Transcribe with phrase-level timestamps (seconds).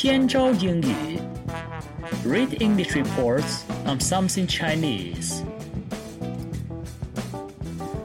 [0.00, 1.18] 天朝英语，
[2.26, 5.42] Read English reports on something Chinese.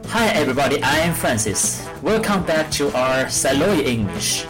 [0.07, 1.79] Hi everybody, I am Francis.
[2.03, 4.44] Welcome back to our Saloy English.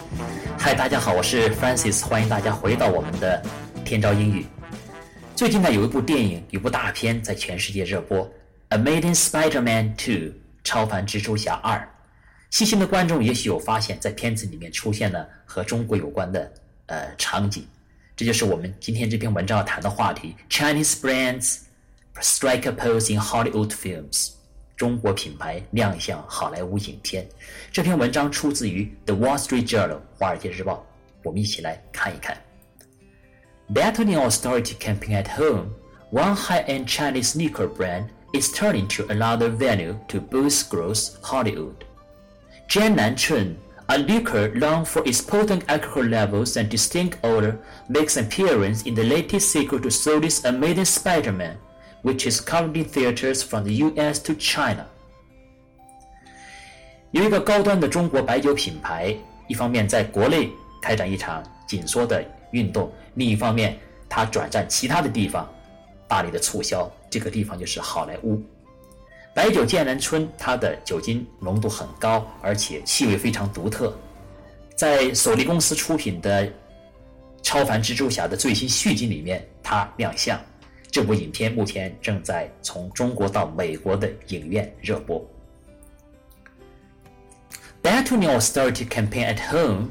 [0.58, 3.42] Hi，大家好，我是 Francis，欢迎大家回到我们的
[3.84, 4.46] 天朝英语。
[5.34, 8.18] 最近呢，有一部电影，有部大片在全世界热播，《
[8.70, 10.32] Amazing Spider-Man 2》
[10.62, 11.88] 超凡蜘蛛侠二。
[12.50, 16.52] 细心的观众也许有发现，在片子里面出现了和中国有关的
[16.87, 17.65] 呃场景。
[18.15, 21.59] 这就是我们今天这篇文章要谈的话题：Chinese brands
[22.19, 24.31] strike a pose in Hollywood films。
[24.75, 27.27] 中国品牌亮相好莱坞影片。
[27.71, 30.85] 这篇文章出自于《The Wall Street Journal》华尔街日报。
[31.23, 32.37] 我们一起来看一看。
[33.73, 35.71] Battling austerity campaign at home,
[36.11, 41.17] one high-end Chinese sneaker brand is turning to another venue to boost growth.
[41.21, 41.83] Hollywood.
[42.69, 43.55] Jian Nanchun
[43.88, 48.94] a liquor known for its potent alcohol levels and distinct odor, makes an appearance in
[48.94, 51.56] the latest sequel to Sony's Amazing Spider-Man,
[52.02, 54.22] which is currently theaters from the U.S.
[54.22, 54.86] to China.
[57.10, 59.14] 有一个高端的中国白酒品牌，
[59.46, 65.46] 一方面在国内开展一场紧缩的运动，另一方面它转战其他的地方，
[66.08, 66.90] 大力的促销。
[67.10, 68.42] 这个地方就是好莱坞。
[69.37, 73.95] 白酒剑南春，它的酒精浓度很高，而且气味非常独特。
[74.75, 76.43] 在索尼公司出品的
[77.43, 80.41] 《超凡蜘蛛侠》的最新续集里面，它亮相。
[80.89, 85.23] 这部影片目前正在从中国到美国的影院热播。
[87.83, 89.89] Back to the austerity campaign at home.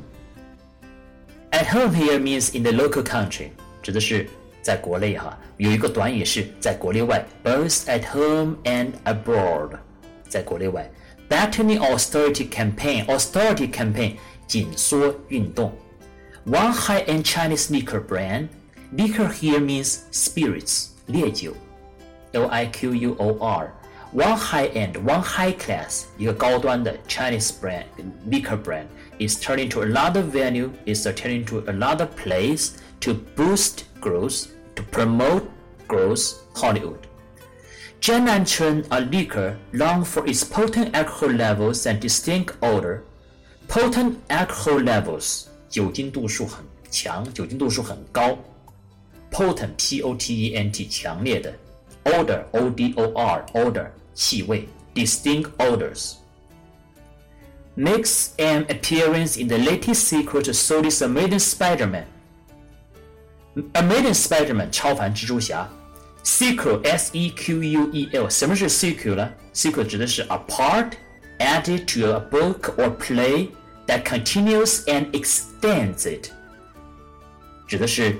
[1.52, 3.50] At home here means in the local country，
[3.80, 4.28] 指的是
[4.65, 9.77] 在国内哈，有一个短语是在国内外，both at home and abroad，
[10.29, 10.89] 在国内外。
[11.29, 14.15] Battling austerity campaign，austerity campaign
[14.47, 15.73] 紧缩运动。
[16.45, 18.49] One high-end Chinese liquor brand,
[18.95, 21.53] liquor here means spirits，烈酒，
[22.33, 27.85] L I Q U O R。One high-end, one high class，一个高端的 Chinese brand
[28.29, 28.87] liquor brand
[29.19, 35.50] is turning to another venue, is turning to another place to boost growth to promote
[35.88, 37.06] growth, Hollywood.
[38.00, 43.02] Jiannanchun a liquor long for its potent alcohol levels and distinct odor.
[43.68, 48.38] Potent alcohol levels 酒精度数很强，酒精度数很高。
[49.32, 51.52] Potent p o t e n t 强烈的
[52.04, 56.14] ，odor o d o r odor 气味，distinct odors
[57.76, 62.06] makes an appearance in the latest sequel to Sony's Amazing Spider-Man.
[63.73, 65.67] Amazing Spider-Man 超凡蜘蛛侠，
[66.23, 69.29] sequel S E Q U E L 什么是 sequel 呢？
[69.53, 70.91] sequel 指的是 a part
[71.39, 73.49] added to a book or play
[73.87, 76.29] that continues and extends it，
[77.67, 78.17] 指的是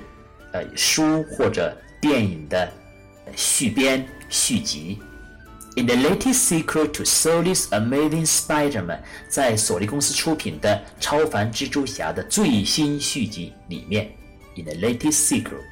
[0.52, 2.70] 呃书或者电影的
[3.34, 4.98] 续编续集。
[5.74, 9.00] In the latest sequel to Sony's Amazing Spider-Man，
[9.30, 14.12] 在索尼公司出品的《超凡蜘蛛侠》的最新续集里面。
[14.57, 15.63] In the latest sequel.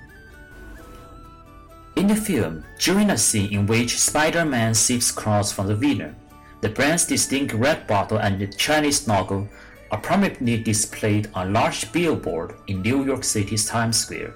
[1.96, 6.16] In the film, during a scene in which Spider-Man seeks clothes from the villain,
[6.62, 9.48] the brand's distinct red bottle and the Chinese logo
[9.92, 14.36] are prominently displayed on a large billboard in New York City's Times Square.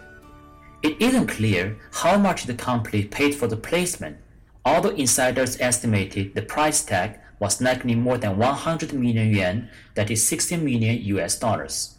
[0.81, 4.17] It isn't clear how much the company paid for the placement,
[4.63, 10.25] although insiders estimated the price tag was likely more than 100 million yuan, that is
[10.27, 11.98] 16 million US dollars.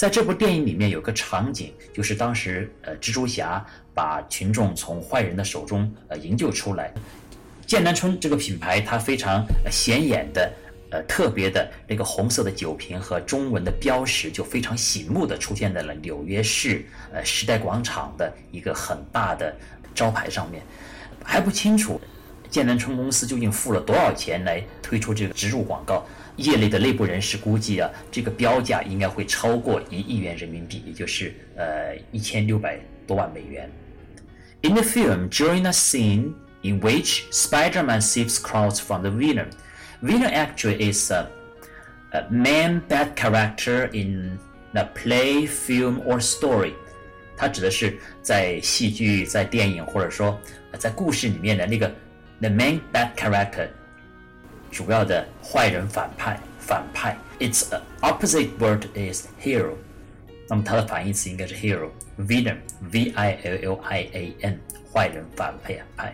[0.00, 3.62] 在这部电影里面有个场景，就是当时呃蜘蛛侠
[3.92, 6.90] 把群众从坏人的手中呃营救出来。
[7.66, 10.50] 剑南春这个品牌，它非常显眼的
[10.90, 19.54] 呃特别的那个红色的酒瓶和中文的标识，就非常醒目的出现在了纽约市呃时代广场的一个很大的
[19.94, 20.62] 招牌上面。
[21.22, 22.00] 还不清楚
[22.50, 26.04] 剑南春公司究竟付了多少钱来推出这个植入广告。
[26.36, 33.70] 业内的内部人士估计啊，这个标价应该会超过一亿元人民币，也就是呃一千六百多万美元。
[34.62, 36.32] In the film, during a scene
[36.62, 39.48] in which Spider-Man seeks crowds from the villain,
[40.02, 41.26] villain actually is a,
[42.12, 44.38] a main bad character in
[44.72, 46.72] the play, film or story.
[47.36, 50.38] 它指的是在戏剧、在电影或者说
[50.78, 51.90] 在故事里面的那个
[52.41, 53.69] the main bad character。
[54.71, 57.65] 主要的坏人反派反派，its
[58.01, 59.73] opposite word is hero。
[60.49, 64.59] 那么它的反义词应该是 hero，villain，v i l l i a n，
[64.91, 66.13] 坏人反派。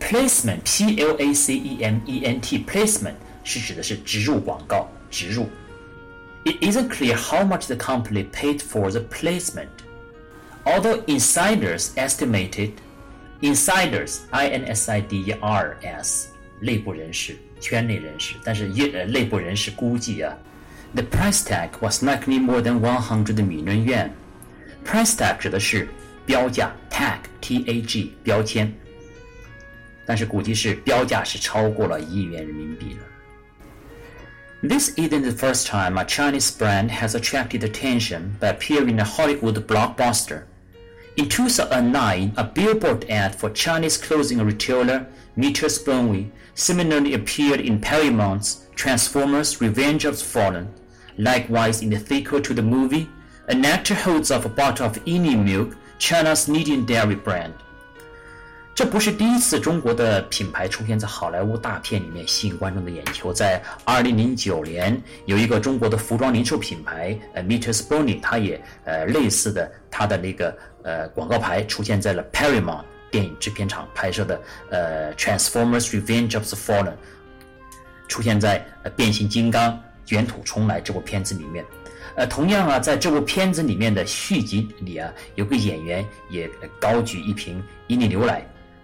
[0.00, 3.14] placement，p l a c e m e n t，placement
[3.44, 5.48] 是指的是植入广告，植入。
[6.44, 9.68] It isn't clear how much the company paid for the placement.
[10.64, 12.72] Although insiders estimated,
[13.42, 16.28] insiders I N S I D E R S
[16.60, 20.36] 内部人士、圈内人士，但是业呃内部人士估计啊，
[20.94, 24.10] the price tag was likely more than one hundred million yuan.
[24.84, 25.88] Price tag 指的是
[26.26, 28.72] 标价，tag T A G 标签，
[30.04, 33.00] 但是估计是标价是超过了一亿元人民币的。
[34.60, 39.64] This isn't the first time a Chinese brand has attracted attention by appearing in a Hollywood
[39.66, 40.42] blockbuster.
[41.15, 45.05] In 2009, a billboard ad for Chinese clothing retailer
[45.37, 50.73] Metersbonwe similarly appeared in Paramount's Transformers Revenge of the Fallen.
[51.19, 53.07] Likewise, in the sequel to the movie,
[53.47, 57.53] an actor holds up a bottle of Yili milk, China's leading dairy brand.
[58.75, 63.31] 这不是第一次中国的品牌出现在好莱坞大片里面吸引观众的眼球。
[63.31, 74.41] 在2009年，有一个中国的服装零售品牌，呃 Meters Bonny 它也呃类似的，它的那个呃广告牌出现在了 Paramount 电影制片厂拍摄的
[74.71, 76.95] 呃 Transformers Revenge of the Fallen，
[78.07, 81.63] 出现在呃变形金刚卷土重来这部片子里面。
[82.15, 86.49] 呃，同样啊，在这部片子里面的续集里啊，有个演员也
[86.79, 88.43] 高举一瓶伊利牛奶。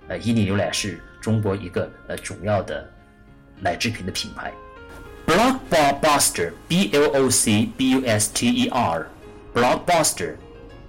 [0.10, 2.86] 呃，伊利牛奶是中国一个呃主要的
[3.62, 4.52] 奶制品的品牌。
[5.26, 10.36] Blockbuster，B L O C B U S T E R，Blockbuster。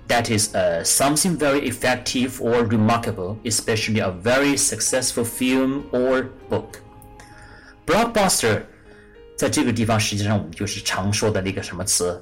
[0.09, 6.81] That is uh, something very effective or remarkable, especially a very successful film or book.
[7.87, 8.63] Blockbuster，
[9.37, 12.21] 在这个地方实际上我们就是常说的那个什么词，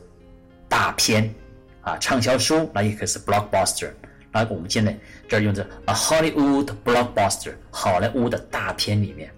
[0.68, 1.34] 大片
[1.80, 3.90] 啊，畅销书，那也可以是 blockbuster。
[4.37, 4.97] 那我们现在
[5.27, 9.31] 这儿用的 a Hollywood blockbuster，好莱坞的大片里面。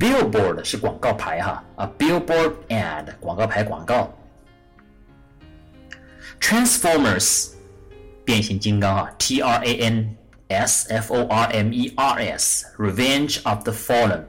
[0.00, 4.12] Billboard 是广告牌哈，啊 billboard ad 广告牌广告。
[6.40, 7.50] Transformers
[8.24, 10.16] 变形金刚啊，T R A N
[10.48, 14.24] S F O R M E R S Revenge of the Fallen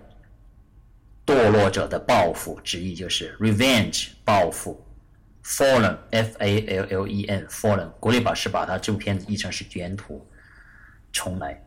[1.25, 4.80] 堕落者的报复，直译就是 revenge 报复。
[5.44, 7.90] Fallen, F A L L E N, Fallen。
[8.00, 10.25] 国内版是把它这部片子译成是卷土
[11.14, 11.62] 重来。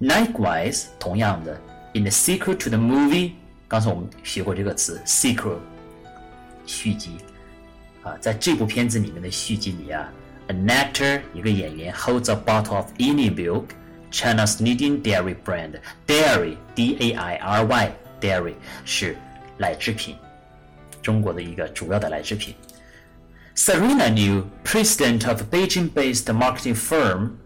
[0.00, 1.58] Likewise，同样的，
[1.94, 3.32] in the sequel to the movie，
[3.68, 5.58] 刚才我们学过这个词，sequel，
[6.66, 7.16] 续集
[8.02, 10.10] 啊，在这部片子里面的续集里啊，
[10.48, 13.66] an actor 一个演员 holds a bottle of Ini milk,
[14.10, 15.78] China's leading dairy brand.
[16.06, 18.54] Dairy, D A I R Y, dairy
[18.84, 19.16] 是
[19.58, 20.16] 奶制品，
[21.02, 22.54] 中国的一个主要的奶制品。
[23.53, 27.37] Serena Niu, president of a Beijing-based marketing firm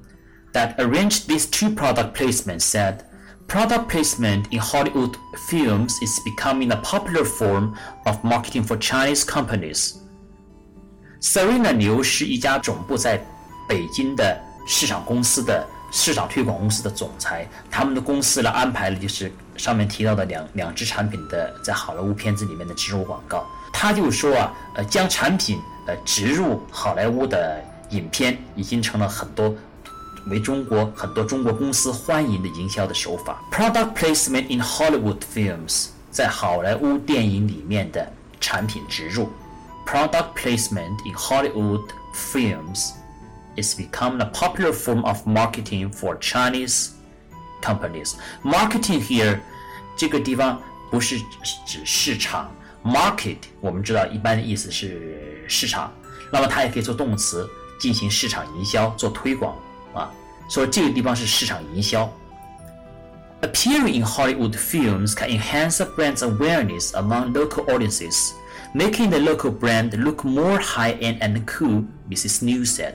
[0.54, 3.04] that arranged these two product placements, said,
[3.48, 5.18] Product placement in Hollywood
[5.48, 7.76] films is becoming a popular form
[8.08, 9.98] of marketing for Chinese companies.
[11.22, 13.24] Serena 牛是一家总部在
[13.70, 23.48] 北京的市场公司的市场推广公司的总裁，他们的公司呢安排了就是上面提到的两两支产品的在好莱坞片子里面的植入广告。
[23.72, 29.56] 他就说啊，呃，将产品呃，植入好莱坞的影片已经成了很多
[30.28, 33.44] 为中国很多中国公司欢迎的营销的手法。
[33.52, 38.12] Product placement in Hollywood films，在好莱坞电影里面的
[38.42, 39.30] 产品植入。
[39.86, 41.84] Product placement in Hollywood
[42.16, 42.94] films
[43.56, 46.90] is become a popular form of marketing for Chinese
[47.62, 48.14] companies.
[48.44, 49.40] Marketing here，
[49.96, 51.20] 这个地方不是
[51.68, 52.50] 指市场。
[52.86, 55.92] Market，我们知道一般的意思是市场，
[56.32, 57.50] 那么它也可以做动词
[57.80, 59.58] 进行市场营销、做推广
[59.94, 60.12] 啊。
[60.48, 62.08] 所以这个地方是市场营销。
[63.42, 68.34] Appearing in Hollywood films can enhance a brand's awareness among local audiences,
[68.74, 71.84] making the local brand look more high-end and cool.
[72.08, 72.46] Mrs.
[72.46, 72.94] New said.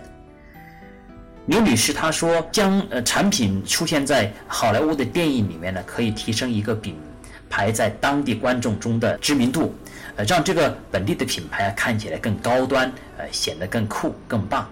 [1.47, 6.97] 刘女士她说，将呃产品出现在好莱坞的电影里面呢，可以提升一个品
[7.50, 9.74] 排在当地观众中的知名度，
[10.16, 14.70] 呃，让这个本地的品牌看起来更高端，呃，显得更酷、更棒。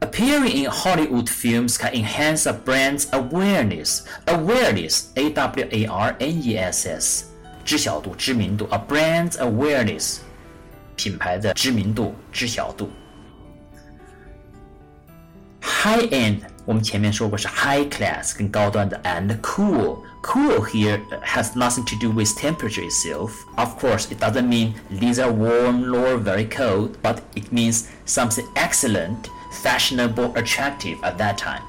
[0.00, 4.02] Appearing in Hollywood films can enhance a brand's awareness.
[4.26, 7.24] Awareness, A-W-A-R-N-E-S-S，
[7.64, 8.68] 知晓度、知名度。
[8.70, 10.18] A brand's awareness，
[10.96, 12.90] 品牌的知名度、知晓度。
[15.62, 20.00] High end，我们前面说过是 high class，更高端的，and cool。
[20.22, 23.32] Cool here has nothing to do with temperature itself.
[23.56, 28.46] Of course, it doesn't mean these are warm or very cold, but it means something
[28.54, 29.28] excellent,
[29.62, 31.62] fashionable, attractive at that time.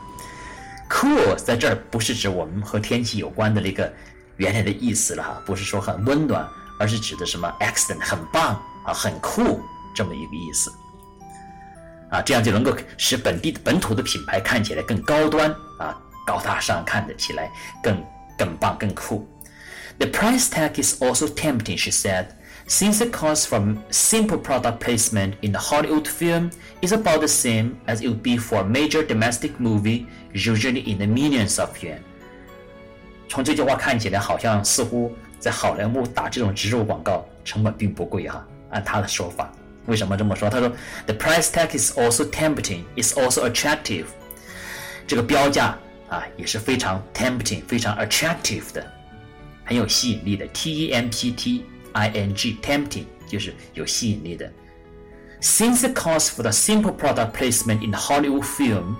[0.90, 3.92] Cool 在这儿不是指我们和天气有关的那个
[4.38, 6.48] 原来的意思了哈，不是说很温暖，
[6.80, 9.62] 而是指的什么 excellent 很棒 啊，很酷
[9.94, 10.72] 这么一个意思。
[12.12, 15.50] 啊，这样就能够使本地的本土的品牌看起来更高端
[15.80, 17.52] 啊，高大上，看得起来
[17.84, 18.02] 更
[18.40, 19.28] 更棒、更酷。
[19.98, 22.28] The price tag is also tempting, she said,
[22.68, 27.75] since the cost from simple product placement in the Hollywood film is about the same
[27.86, 32.00] as it would be for a major domestic movie, usually in the millions of yuan.
[33.30, 38.46] 从这句话看起来，好像似乎在好莱坞打这种植入广告成本并不贵哈。
[38.72, 39.52] 按他的说法。
[39.86, 40.50] 为什么这么说？
[40.50, 40.72] 他说，
[41.06, 44.06] The price tag is also tempting, is also attractive。
[45.08, 45.78] 这个标价
[46.10, 48.86] 啊也是非常 tempting，非常 attractive 的，
[49.64, 50.46] 很有吸引力的。
[50.48, 54.52] T E M P T I N G，tempting 就是有吸引力的。
[55.42, 58.96] Since the cost for the simple product placement in the Hollywood film，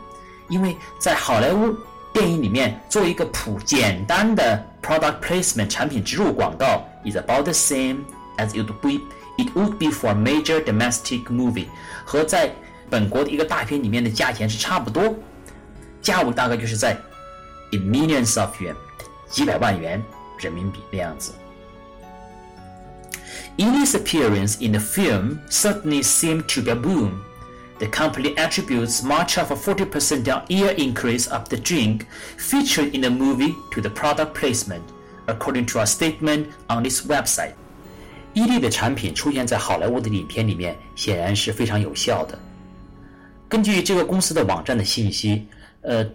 [0.50, 1.76] 因为在好莱坞
[2.14, 8.00] 电影里面做一个普简单的 product placement 产品植入广告 is about the same
[8.38, 9.04] as it would be
[9.38, 11.66] It would be for a major domestic movie，
[12.06, 12.50] 和在
[12.90, 15.14] 本国的一个大片里面的价钱是差不多，
[16.02, 16.98] 价位大概就是在
[17.72, 18.76] in millions of yuan，
[19.30, 20.04] 几百万元
[20.40, 21.32] 人民币那样子。
[23.58, 27.22] Ely's appearance in the film certainly seemed to be a boom.
[27.80, 32.06] The company attributes much of a 40% year increase of the drink
[32.38, 34.84] featured in the movie to the product placement,
[35.28, 37.54] according to a statement on its website.
[38.34, 42.38] 伊利的产品出现在好莱坞的影片里面，显然是非常有效的。
[43.48, 45.48] 根据这个公司的网站的信息，
[45.83, 46.07] 呃，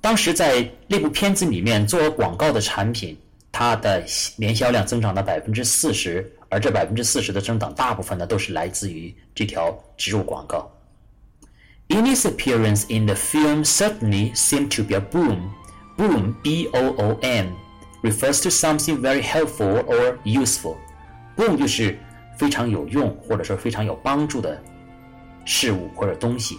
[0.00, 3.16] 当时在那部片子里面做广告的产品，
[3.50, 4.04] 它的
[4.36, 10.70] 年销量增长了百分之四十，而这百分之四十的增长，大部分呢都是来自于这条植入广告。
[11.88, 15.50] In his appearance in the film certainly seemed to be a boom.
[15.96, 17.48] Boom, B-O-O-M,
[18.02, 20.76] refers to something very helpful or useful.
[21.36, 21.98] Boom 就是
[22.38, 24.62] 非常有用或者说非常有帮助的
[25.44, 26.56] 事物或者东西。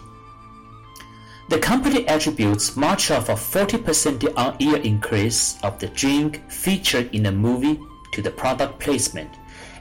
[1.51, 7.31] The company attributes much of a 40% on-year increase of the drink featured in the
[7.31, 7.79] movie
[8.13, 9.29] to the product placement.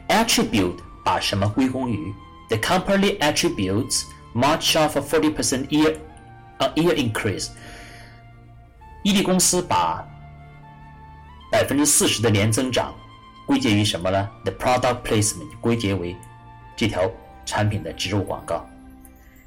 [0.10, 2.14] Attribute 把什么归功于？
[2.50, 4.04] The company attributes
[4.36, 5.98] much of a 40% year
[6.60, 7.50] on-year increase.
[9.04, 10.08] 伊利公司把
[11.52, 12.94] 百分之四十的年增长
[13.48, 14.30] 归结于什么呢？
[14.44, 16.16] The product placement 归结为
[16.76, 17.10] 这条
[17.46, 18.68] 产品的植入广告。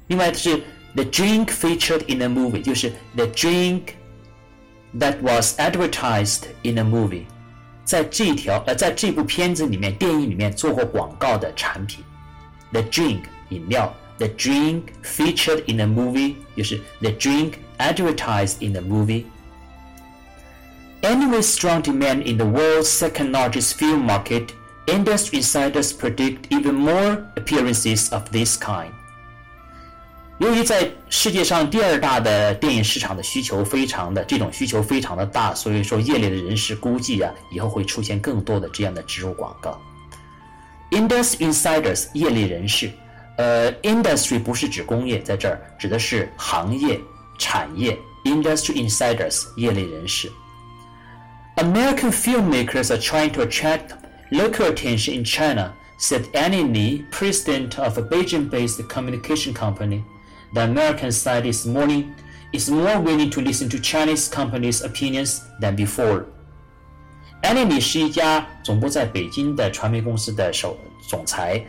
[0.07, 0.61] 另外是
[0.95, 3.93] the drink featured in the movie，就是 the drink
[4.97, 7.25] that was advertised in the movie，
[7.85, 12.03] 在这条呃在这部片子里面电影里面做过广告的产品。
[12.71, 21.81] The drink 饮料，the drink featured in the movie 就是 the drink advertised in the movie。Anyway, strong
[21.81, 24.51] demand in the world's second largest film market,
[24.85, 28.91] industry insiders predict even more appearances of this kind.
[30.39, 39.79] 由于在世界上第二大的电影市场的需求非常的这种需求非常的大，所以说业内的人士估计啊，以后会出现更多的这样的植入广告。
[40.91, 42.89] Industry insiders 业内人士，
[43.37, 46.99] 呃，industry 不是指工业，在这儿指的是行业、
[47.37, 47.97] 产业。
[48.25, 50.29] Industry insiders 业内人士。
[51.55, 53.91] American filmmakers are trying to attract
[54.29, 60.03] local attention in China, said Annie Lee, president of a Beijing-based communication company.
[60.54, 62.14] The American side this morning
[62.52, 66.26] is more willing to listen to Chinese companies' opinions than before.
[67.42, 71.60] annieme 是一家总部在北京的传媒公司的首总裁。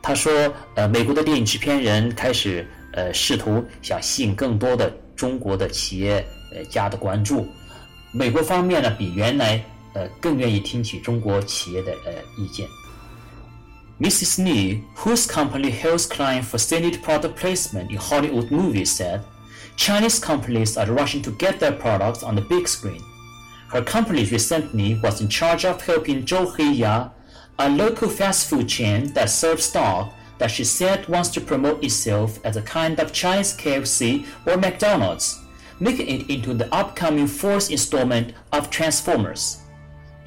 [0.00, 0.32] 他说
[0.76, 7.44] ：“呃，美国的电影制片人开始呃试图想吸引更多的中国的企业呃家的关注。”
[8.14, 9.60] 美国方面呢，比原来
[9.94, 12.68] 呃更愿意听取中国企业的呃意见。
[14.00, 14.44] Mrs.
[14.44, 19.24] Lee, whose company helps clients facilitate product placement in Hollywood movies, said,
[19.76, 23.02] Chinese companies are rushing to get their products on the big screen.
[23.68, 27.10] Her company recently was in charge of helping Zhou Heiya,
[27.58, 32.38] a local fast food chain that serves dog that she said wants to promote itself
[32.44, 35.40] as a kind of Chinese KFC or McDonald's
[35.80, 39.57] making it into the upcoming fourth installment of Transformers.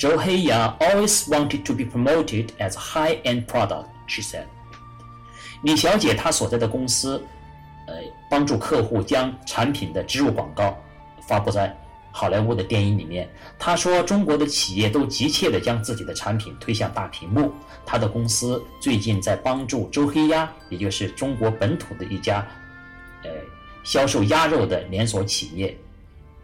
[0.02, 4.46] Zhou Heiya always wanted to be promoted as a high-end product, she said.
[5.62, 7.24] 李小姐她所在的公司，
[7.86, 7.94] 呃，
[8.28, 10.76] 帮助客户将产品的植入广告
[11.28, 11.78] 发布在
[12.12, 13.30] 好莱坞的电影里面。
[13.60, 17.54] 她说，中国的企业都急切地将自己的产品推向大屏幕。
[17.86, 22.44] 她的公司最近在帮助周黑鸭，也就是中国本土的一家，
[23.22, 23.30] 呃。
[23.84, 25.76] 销售鸭肉的连锁企业，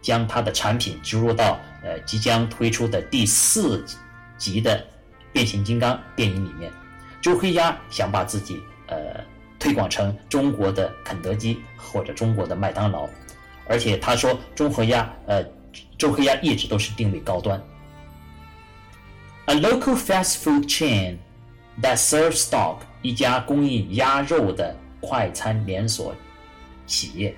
[0.01, 3.85] 将它的产品植入到呃即将推出的第四
[4.37, 4.85] 集的
[5.31, 6.71] 变形金刚电影里面。
[7.21, 9.23] 周黑鸭想把自己呃
[9.59, 13.09] 推广成中国的肯德基或者中国的麦当劳，
[13.67, 15.43] 而且他说中和鸭呃
[15.97, 17.61] 周黑鸭一直都是定位高端。
[19.45, 21.17] A local fast food chain
[21.81, 26.13] that serves stock，一家供应鸭肉的快餐连锁
[26.85, 27.35] 企业。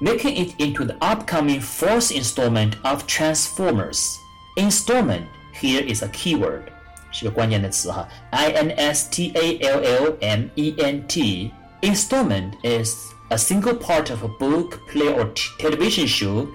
[0.00, 4.18] Making it into the upcoming fourth installment of Transformers.
[4.56, 6.64] Installment here is a keyword.
[7.12, 11.52] 是个关键的词哈，I N S T A L L M E N T.
[11.82, 16.48] Installment is a single part of a book, play, or television show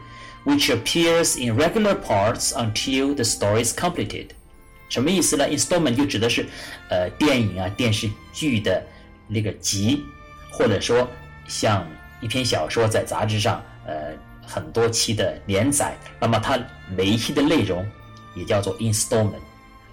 [0.45, 4.31] which appears in regular parts until the story is completed.
[4.89, 5.47] 什么意思呢？
[5.47, 6.45] Installment 就指的是
[6.89, 8.86] 呃电影啊、电视剧的
[9.27, 10.03] 那个集，
[10.51, 11.07] 或者说
[11.47, 11.86] 像
[12.22, 14.14] 一篇小说在杂志上呃
[14.46, 16.58] 很多期的连载，那么它
[16.96, 17.86] 每一期的内容
[18.34, 19.42] 也叫做 installment。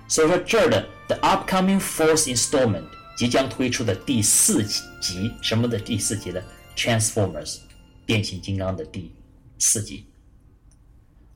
[0.08, 2.86] 所以说这儿的 the upcoming fourth installment
[3.18, 4.64] 即将推出的第四
[5.02, 6.42] 集，什么的第四集呢
[6.76, 7.58] ？Transformers
[8.06, 9.14] 变形金刚的第
[9.58, 10.06] 四集。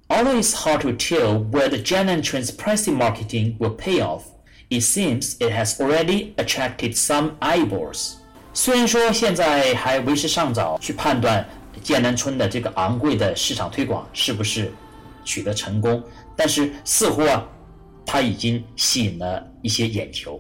[0.08, 4.24] Although it's hard to tell whether Jan and Trend's pricing marketing will pay off,
[4.70, 8.18] it seems it has already attracted some eyeballs.
[8.54, 11.44] 虽然说现在还为时尚早去判断
[11.82, 14.72] 剑南春的这个昂贵的市场推广是不是
[15.26, 16.02] 取得成功，
[16.36, 17.44] 但是似乎啊，
[18.06, 20.40] 它已经吸引了一些眼球。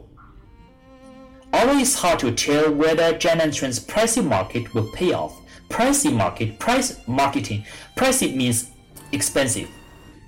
[1.52, 5.32] Always hard to tell whether Jiannanchun's pricey market will pay off.
[5.70, 7.64] Pricey market, price marketing,
[7.96, 8.66] pricey means
[9.12, 9.68] expensive.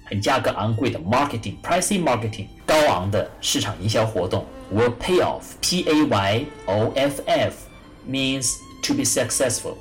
[0.06, 7.56] 很价格昂贵的 marketing, pricey marketing，高昂的市场营销活动 will pay off, p a y o f f
[8.08, 9.76] means to be successful.
[9.76, 9.78] successful。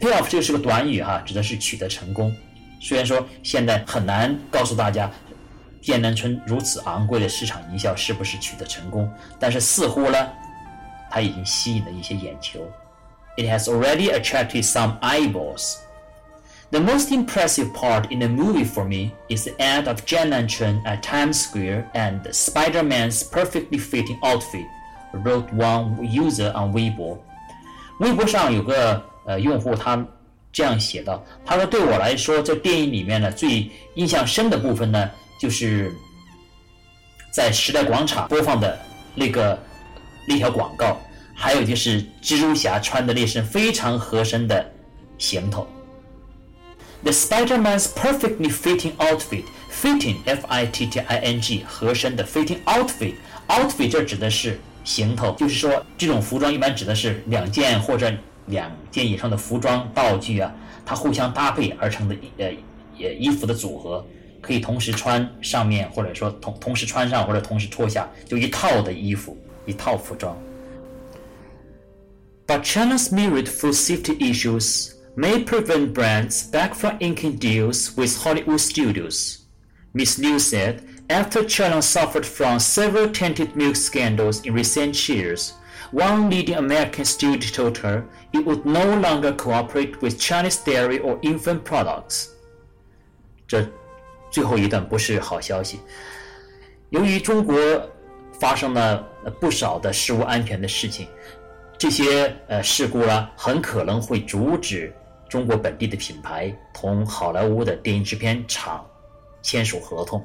[0.00, 2.34] payoff 这个是个短语哈，指的是取得成功。
[2.80, 5.10] 虽然说现在很难告诉大家
[5.80, 10.28] 剑南春如此昂贵的市场营销是不是取得成功，但是似乎呢，
[11.10, 12.60] 它已经吸引了一些眼球。
[13.36, 15.76] It has already attracted some eyeballs.
[16.70, 21.02] The most impressive part in the movie for me is the ad of Jiannanchun at
[21.02, 24.66] Times Square and Spider Man's perfectly fitting outfit
[25.22, 27.18] wrote one user on Weibo.
[28.00, 30.04] 微博上有个呃用户他
[30.52, 35.92] 这样写道：“他说对我来说，这电影里面呢最印象深的部分呢。”就是
[37.30, 38.78] 在时代广场播放的
[39.14, 39.58] 那个
[40.26, 40.96] 那条广告，
[41.34, 44.72] 还有就是蜘蛛侠穿的那身非常合身的
[45.18, 45.66] 行头。
[47.02, 53.14] The Spider-Man's perfectly fitting outfit, fitting F-I-T-T-I-N-G 合身的 fitting outfit,
[53.48, 58.12] outfit 这指的是行头，就是说这种服装一般指的是两件或者
[58.46, 60.54] 两件以上的服装道具啊，
[60.86, 62.52] 它互相搭配而成的呃
[63.18, 64.06] 衣服的组合。
[64.40, 70.36] 可以同时穿上面，或者说同同时穿上或者同时脱下，就一套的衣服，一套服装。
[72.46, 79.38] But China's myriad food safety issues may prevent brands back from inking deals with Hollywood studios.
[79.94, 85.53] Miss Liu said after China suffered from several tainted milk scandals in recent years,
[85.91, 91.19] one leading American studio told her it would no longer cooperate with Chinese dairy or
[91.21, 92.27] infant products.
[93.47, 93.67] 这
[94.29, 95.79] 最后一段不是好消息。
[96.91, 97.57] 由于中国
[98.39, 98.97] 发生了
[99.39, 101.07] 不少的食物安全的事情，
[101.77, 104.93] 这些呃事故呢，很可能会阻止
[105.27, 108.85] 中国本地的品牌同好莱坞的电影制片厂
[109.41, 110.23] 签署合同。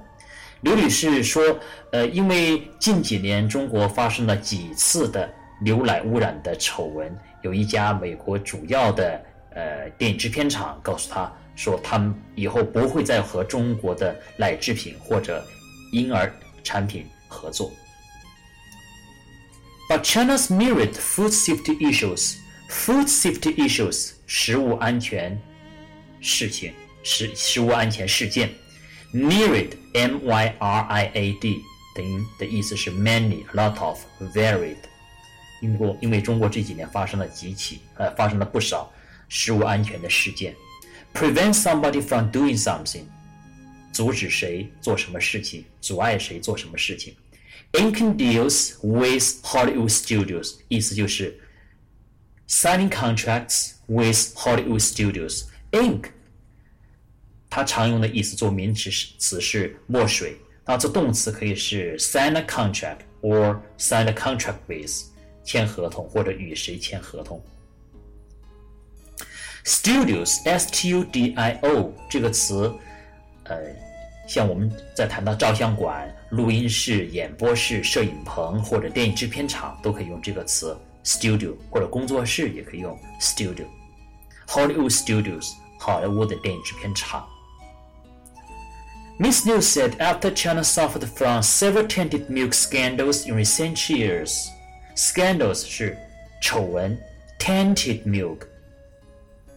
[0.61, 1.43] 刘女士说，
[1.91, 9.21] 呃，因为近几年中国发生了几次的牛奶污染的丑闻，有一家美国主要的
[9.55, 11.31] 呃电影制片厂告诉她。
[11.55, 15.45] 说他们以后不会再和中国的奶制品或者
[15.91, 17.69] 婴儿产品合作。
[19.89, 22.37] But China's myriad food safety issues,
[22.69, 25.37] food safety issues，食物安全
[26.21, 26.71] 事情，
[27.03, 28.49] 食食物安全事件
[29.13, 31.61] Myriad, y r i a d，
[31.95, 33.99] 等于的意思是 a lot of
[34.35, 34.77] varied。
[35.61, 38.91] 英国因为中国这几年发生了几起，呃，发生了不少
[39.27, 40.55] 食物安全的事件。
[41.13, 43.03] Prevent somebody from doing something，
[43.91, 47.15] 阻止谁做什么事情，阻碍谁做什么事情。
[47.73, 51.39] Ink deals with Hollywood studios，意思就是
[52.47, 55.45] signing contracts with Hollywood studios。
[55.71, 56.11] Ink
[57.49, 64.91] 它常用的意思做名词是词是墨水，那做动词可以是 sign a contract or sign a contract with，
[65.43, 67.43] 签合同或者与谁签合同。
[69.65, 72.71] Studios, S-T-U-D-I-O 这个词，
[73.43, 73.57] 呃，
[74.27, 83.65] 像我们在谈到照相馆、录音室、演播室、摄影棚或者电影制片厂，都可以用这个词 studio，或者工作室也可以用 studio。
[84.47, 87.27] Hollywood Studios，好莱坞的电影制片厂。
[89.18, 94.48] Miss News said after China suffered from several tainted milk scandals in recent years,
[94.96, 95.96] scandals 是
[96.42, 96.98] 丑闻，
[97.38, 98.38] tainted milk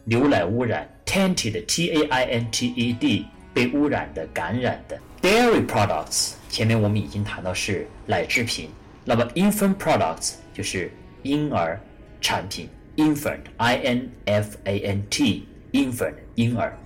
[0.04, 5.00] 牛奶污染，tainted T A I N T E D 被污染的、感染的。
[5.22, 8.70] Dairy products 前面我们已经谈到是奶制品，
[9.04, 10.92] 那么 infant products 就是
[11.24, 11.82] 婴儿
[12.22, 16.78] 产品，infant I N F A N T infant 婴儿。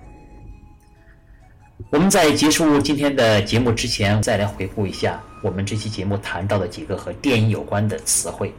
[1.91, 8.51] 我们在结束今天的节目之前，再来回顾一下我们这期节目谈到的几个和电影有关的词汇。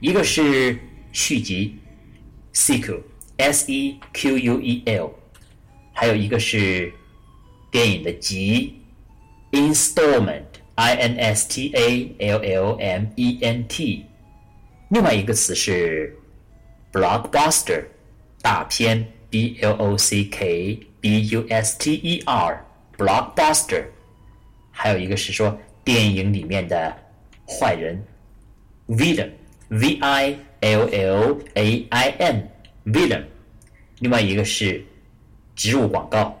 [0.00, 0.78] 一个是
[1.10, 1.76] 续集
[2.54, 5.12] ，sequel，s e q u e l，
[5.92, 6.90] 还有一个是
[7.70, 8.80] 电影的集
[9.50, 14.06] ，installment，i n s t a l l m e n t。
[14.88, 16.16] 另外一个词是
[16.92, 17.84] blockbuster，
[18.40, 20.78] 大片，b l o c k。
[21.01, 23.85] b u s t e r，blockbuster，
[24.71, 26.97] 还有一个是说电影里面的
[27.47, 28.03] 坏人，
[28.87, 33.23] villain，v i l l a i n，villain，
[33.99, 34.83] 另外一个是
[35.55, 36.37] 植入广告，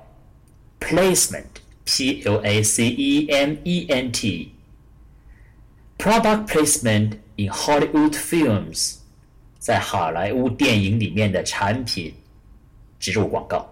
[0.79, 8.97] placement，p l a c e m e n t，product placement in Hollywood films，
[9.59, 12.13] 在好莱坞电影里面的产品
[12.99, 13.71] 植入广告。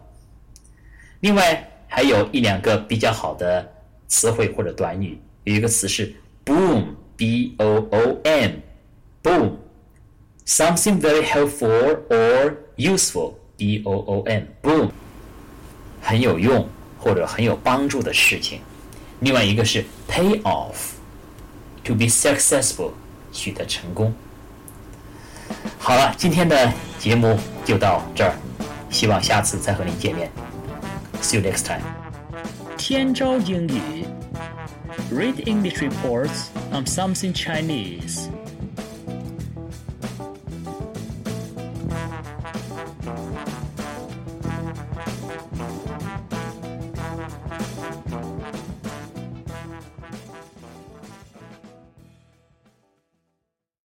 [1.20, 3.66] 另外还有一两个比较好的
[4.09, 14.90] 词汇或者短语，有一个词是 boom，b o o m，boom，something very helpful or useful，b o o m，boom，
[16.00, 18.61] 很有用或者很有帮助的事情。
[19.20, 22.92] 另外一个是 pay off，to be successful，
[23.30, 24.14] 取得成功。
[25.78, 28.33] 好了，今天的节目就到这儿，
[28.88, 30.30] 希望下次再和您见面。
[31.21, 31.82] See you next time.
[32.78, 34.06] 天朝英语
[35.12, 38.30] Read English reports on something Chinese.